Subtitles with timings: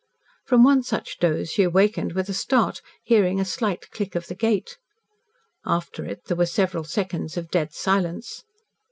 [0.45, 4.33] From one such doze she awakened with a start, hearing a slight click of the
[4.33, 4.79] gate.
[5.63, 8.43] After it, there were several seconds of dead silence.